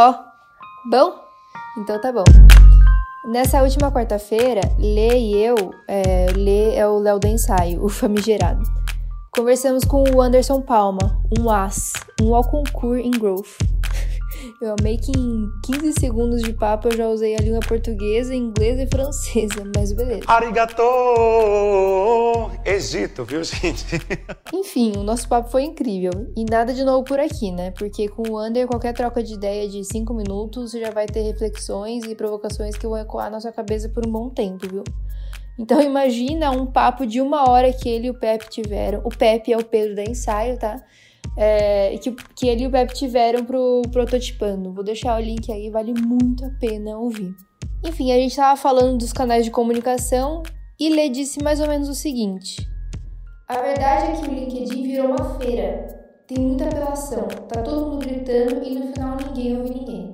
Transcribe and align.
Ó, 0.00 0.14
bom? 0.88 1.12
Então 1.76 2.00
tá 2.00 2.12
bom. 2.12 2.22
Nessa 3.32 3.60
última 3.64 3.90
quarta-feira, 3.90 4.60
Lê 4.78 5.18
e 5.18 5.36
eu, 5.44 5.56
é, 5.88 6.26
Lê 6.36 6.76
é 6.76 6.86
o 6.86 7.00
Léo 7.00 7.18
do 7.18 7.26
ensaio, 7.26 7.84
o 7.84 7.88
famigerado. 7.88 8.62
Conversamos 9.34 9.84
com 9.84 10.04
o 10.08 10.22
Anderson 10.22 10.62
Palma, 10.62 11.20
um 11.36 11.50
as, 11.50 11.94
um 12.22 12.32
ao 12.32 12.48
concurso 12.48 13.04
em 13.04 13.10
growth. 13.10 13.58
Eu 14.60 14.74
amei 14.78 14.96
que 14.96 15.12
em 15.12 15.48
15 15.64 15.92
segundos 16.00 16.42
de 16.42 16.52
papo 16.52 16.88
eu 16.88 16.96
já 16.96 17.08
usei 17.08 17.34
a 17.36 17.38
língua 17.38 17.60
portuguesa, 17.60 18.34
inglesa 18.34 18.82
e 18.82 18.86
francesa, 18.86 19.64
mas 19.74 19.92
beleza. 19.92 20.22
Arigato! 20.26 20.82
Egito, 22.64 23.24
viu, 23.24 23.42
gente? 23.44 23.86
Enfim, 24.52 24.92
o 24.96 25.02
nosso 25.02 25.28
papo 25.28 25.50
foi 25.50 25.64
incrível. 25.64 26.12
E 26.36 26.44
nada 26.44 26.72
de 26.74 26.84
novo 26.84 27.04
por 27.04 27.18
aqui, 27.20 27.50
né? 27.50 27.70
Porque 27.72 28.08
com 28.08 28.30
o 28.30 28.44
Under, 28.44 28.66
qualquer 28.66 28.94
troca 28.94 29.22
de 29.22 29.34
ideia 29.34 29.68
de 29.68 29.84
5 29.84 30.12
minutos 30.14 30.72
já 30.72 30.90
vai 30.90 31.06
ter 31.06 31.22
reflexões 31.22 32.04
e 32.04 32.14
provocações 32.14 32.76
que 32.76 32.86
vão 32.86 32.98
ecoar 32.98 33.30
na 33.30 33.40
sua 33.40 33.52
cabeça 33.52 33.88
por 33.88 34.06
um 34.06 34.10
bom 34.10 34.28
tempo, 34.28 34.68
viu? 34.68 34.84
Então 35.58 35.80
imagina 35.82 36.52
um 36.52 36.66
papo 36.66 37.04
de 37.04 37.20
uma 37.20 37.50
hora 37.50 37.72
que 37.72 37.88
ele 37.88 38.06
e 38.06 38.10
o 38.10 38.14
Pepe 38.14 38.48
tiveram. 38.48 39.00
O 39.04 39.08
Pepe 39.08 39.52
é 39.52 39.56
o 39.56 39.64
Pedro 39.64 39.96
da 39.96 40.04
ensaio, 40.04 40.56
tá? 40.56 40.80
É, 41.40 41.96
que, 41.98 42.10
que 42.34 42.48
ele 42.48 42.64
e 42.64 42.66
o 42.66 42.70
Pepe 42.70 42.92
tiveram 42.94 43.44
pro 43.44 43.82
Prototipando. 43.92 44.72
Vou 44.72 44.82
deixar 44.82 45.16
o 45.16 45.22
link 45.22 45.52
aí, 45.52 45.70
vale 45.70 45.94
muito 45.94 46.44
a 46.44 46.50
pena 46.58 46.98
ouvir. 46.98 47.32
Enfim, 47.84 48.10
a 48.10 48.16
gente 48.16 48.32
estava 48.32 48.56
falando 48.56 48.98
dos 48.98 49.12
canais 49.12 49.44
de 49.44 49.52
comunicação 49.52 50.42
e 50.80 50.88
Lê 50.88 51.08
disse 51.08 51.40
mais 51.40 51.60
ou 51.60 51.68
menos 51.68 51.88
o 51.88 51.94
seguinte: 51.94 52.56
A 53.48 53.60
verdade 53.60 54.10
é 54.10 54.20
que 54.20 54.28
o 54.28 54.34
LinkedIn 54.34 54.82
virou 54.82 55.12
uma 55.12 55.38
feira. 55.38 55.86
Tem 56.26 56.38
muita 56.38 56.64
apelação, 56.64 57.28
tá 57.48 57.62
todo 57.62 57.92
mundo 57.92 58.04
gritando 58.04 58.62
e 58.62 58.74
no 58.74 58.92
final 58.92 59.16
ninguém 59.16 59.56
ouve 59.56 59.70
ninguém. 59.70 60.10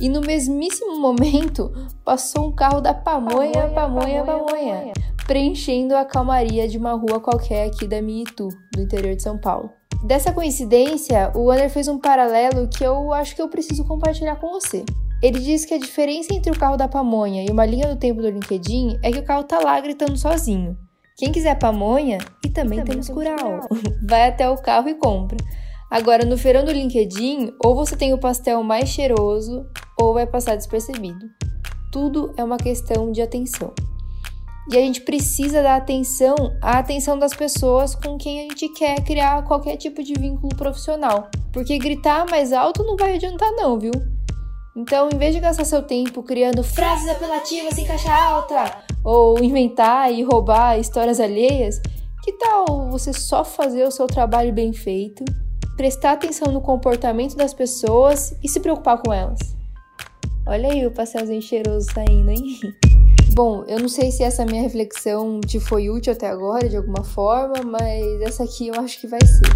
E 0.00 0.08
no 0.08 0.22
mesmíssimo 0.22 0.98
momento 0.98 1.70
passou 2.04 2.48
um 2.48 2.52
carro 2.52 2.80
da 2.80 2.94
pamonha, 2.94 3.68
pamonha, 3.68 4.24
pamonha, 4.24 4.24
pamonha, 4.24 4.92
preenchendo 5.26 5.94
a 5.94 6.06
calmaria 6.06 6.66
de 6.66 6.78
uma 6.78 6.94
rua 6.94 7.20
qualquer 7.20 7.66
aqui 7.66 7.86
da 7.86 8.00
Miitu, 8.00 8.48
do 8.74 8.80
interior 8.80 9.14
de 9.14 9.22
São 9.22 9.38
Paulo. 9.38 9.70
Dessa 10.02 10.32
coincidência, 10.32 11.30
o 11.32 11.44
Wander 11.44 11.70
fez 11.70 11.86
um 11.86 11.96
paralelo 11.96 12.66
que 12.66 12.82
eu 12.82 13.12
acho 13.12 13.36
que 13.36 13.42
eu 13.42 13.48
preciso 13.48 13.84
compartilhar 13.84 14.34
com 14.36 14.48
você. 14.48 14.84
Ele 15.22 15.38
diz 15.38 15.64
que 15.64 15.74
a 15.74 15.78
diferença 15.78 16.34
entre 16.34 16.50
o 16.50 16.58
carro 16.58 16.76
da 16.76 16.88
pamonha 16.88 17.44
e 17.44 17.50
uma 17.50 17.64
linha 17.64 17.86
do 17.86 17.96
tempo 17.96 18.20
do 18.20 18.28
LinkedIn 18.28 18.98
é 19.00 19.12
que 19.12 19.20
o 19.20 19.24
carro 19.24 19.44
tá 19.44 19.60
lá 19.60 19.78
gritando 19.80 20.16
sozinho. 20.16 20.76
Quem 21.16 21.30
quiser 21.30 21.56
pamonha, 21.56 22.18
e 22.44 22.48
também, 22.48 22.80
e 22.80 22.82
também 22.82 22.84
temos 22.84 23.08
curau, 23.08 23.60
vai 24.08 24.28
até 24.28 24.50
o 24.50 24.56
carro 24.56 24.88
e 24.88 24.94
compra. 24.94 25.36
Agora, 25.88 26.24
no 26.24 26.36
feirão 26.36 26.64
do 26.64 26.72
LinkedIn, 26.72 27.52
ou 27.64 27.76
você 27.76 27.94
tem 27.94 28.12
o 28.12 28.18
pastel 28.18 28.60
mais 28.64 28.88
cheiroso, 28.88 29.64
ou 30.00 30.14
vai 30.14 30.26
passar 30.26 30.56
despercebido. 30.56 31.26
Tudo 31.92 32.32
é 32.36 32.42
uma 32.42 32.56
questão 32.56 33.12
de 33.12 33.22
atenção. 33.22 33.72
E 34.70 34.76
a 34.76 34.80
gente 34.80 35.00
precisa 35.00 35.62
dar 35.62 35.76
atenção 35.76 36.36
à 36.62 36.78
atenção 36.78 37.18
das 37.18 37.34
pessoas 37.34 37.94
com 37.94 38.16
quem 38.16 38.40
a 38.40 38.42
gente 38.42 38.68
quer 38.68 39.02
criar 39.02 39.42
qualquer 39.42 39.76
tipo 39.76 40.02
de 40.02 40.14
vínculo 40.14 40.54
profissional. 40.54 41.28
Porque 41.52 41.78
gritar 41.78 42.26
mais 42.30 42.52
alto 42.52 42.84
não 42.84 42.96
vai 42.96 43.14
adiantar, 43.14 43.50
não, 43.52 43.78
viu? 43.78 43.92
Então, 44.76 45.10
em 45.12 45.18
vez 45.18 45.34
de 45.34 45.40
gastar 45.40 45.64
seu 45.64 45.82
tempo 45.82 46.22
criando 46.22 46.62
frases 46.62 47.08
apelativas 47.08 47.76
em 47.76 47.84
caixa 47.84 48.10
alta, 48.10 48.84
ou 49.04 49.38
inventar 49.42 50.12
e 50.12 50.22
roubar 50.22 50.78
histórias 50.78 51.20
alheias, 51.20 51.80
que 52.22 52.32
tal 52.32 52.88
você 52.88 53.12
só 53.12 53.44
fazer 53.44 53.84
o 53.84 53.90
seu 53.90 54.06
trabalho 54.06 54.52
bem 54.52 54.72
feito, 54.72 55.24
prestar 55.76 56.12
atenção 56.12 56.52
no 56.52 56.60
comportamento 56.60 57.36
das 57.36 57.52
pessoas 57.52 58.34
e 58.42 58.48
se 58.48 58.60
preocupar 58.60 59.02
com 59.02 59.12
elas? 59.12 59.40
Olha 60.46 60.70
aí 60.70 60.86
o 60.86 60.90
pastelzinho 60.90 61.42
cheiroso 61.42 61.90
saindo, 61.92 62.30
hein? 62.30 62.58
Bom, 63.34 63.64
eu 63.66 63.80
não 63.80 63.88
sei 63.88 64.10
se 64.10 64.22
essa 64.22 64.44
minha 64.44 64.60
reflexão 64.60 65.40
te 65.40 65.58
foi 65.58 65.88
útil 65.88 66.12
até 66.12 66.28
agora 66.28 66.68
de 66.68 66.76
alguma 66.76 67.02
forma, 67.02 67.62
mas 67.64 68.20
essa 68.20 68.44
aqui 68.44 68.68
eu 68.68 68.74
acho 68.74 69.00
que 69.00 69.06
vai 69.06 69.20
ser. 69.24 69.48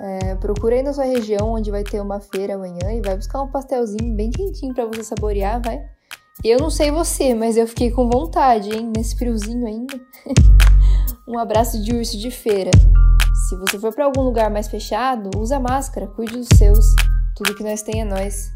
É, 0.00 0.34
procura 0.34 0.74
aí 0.74 0.82
na 0.82 0.92
sua 0.92 1.04
região 1.04 1.52
onde 1.52 1.70
vai 1.70 1.84
ter 1.84 2.00
uma 2.00 2.18
feira 2.18 2.56
amanhã 2.56 2.92
e 2.92 3.00
vai 3.00 3.14
buscar 3.14 3.40
um 3.40 3.48
pastelzinho 3.48 4.16
bem 4.16 4.32
quentinho 4.32 4.74
para 4.74 4.86
você 4.86 5.04
saborear, 5.04 5.62
vai. 5.62 5.80
Eu 6.42 6.58
não 6.58 6.68
sei 6.70 6.90
você, 6.90 7.34
mas 7.34 7.56
eu 7.56 7.68
fiquei 7.68 7.92
com 7.92 8.10
vontade, 8.10 8.70
hein, 8.74 8.90
nesse 8.96 9.16
friozinho 9.16 9.64
ainda. 9.64 9.94
um 11.28 11.38
abraço 11.38 11.80
de 11.84 11.94
urso 11.94 12.18
de 12.18 12.32
feira. 12.32 12.72
Se 13.48 13.56
você 13.56 13.78
for 13.78 13.94
para 13.94 14.06
algum 14.06 14.22
lugar 14.22 14.50
mais 14.50 14.66
fechado, 14.66 15.30
usa 15.38 15.60
máscara, 15.60 16.08
cuide 16.08 16.36
dos 16.36 16.48
seus. 16.58 16.84
Tudo 17.36 17.54
que 17.54 17.62
nós 17.62 17.80
tem 17.82 18.00
é 18.00 18.04
nós. 18.04 18.50